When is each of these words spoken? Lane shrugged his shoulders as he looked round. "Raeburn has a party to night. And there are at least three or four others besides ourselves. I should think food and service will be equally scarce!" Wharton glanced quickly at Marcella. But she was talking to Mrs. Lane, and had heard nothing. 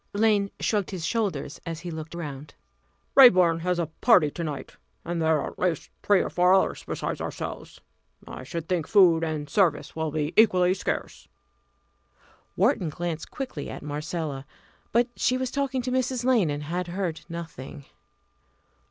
Lane 0.15 0.49
shrugged 0.59 0.89
his 0.89 1.05
shoulders 1.05 1.61
as 1.63 1.81
he 1.81 1.91
looked 1.91 2.15
round. 2.15 2.55
"Raeburn 3.15 3.59
has 3.59 3.77
a 3.77 3.85
party 3.85 4.31
to 4.31 4.43
night. 4.43 4.75
And 5.05 5.21
there 5.21 5.39
are 5.39 5.51
at 5.51 5.59
least 5.59 5.91
three 6.01 6.21
or 6.23 6.29
four 6.31 6.55
others 6.55 6.83
besides 6.83 7.21
ourselves. 7.21 7.81
I 8.27 8.43
should 8.43 8.67
think 8.67 8.87
food 8.87 9.23
and 9.23 9.47
service 9.47 9.95
will 9.95 10.09
be 10.09 10.33
equally 10.35 10.73
scarce!" 10.73 11.27
Wharton 12.55 12.89
glanced 12.89 13.29
quickly 13.29 13.69
at 13.69 13.83
Marcella. 13.83 14.47
But 14.91 15.07
she 15.15 15.37
was 15.37 15.51
talking 15.51 15.83
to 15.83 15.91
Mrs. 15.91 16.25
Lane, 16.25 16.49
and 16.49 16.63
had 16.63 16.87
heard 16.87 17.21
nothing. 17.29 17.85